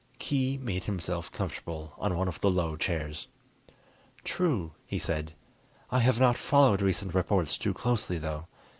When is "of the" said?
2.27-2.49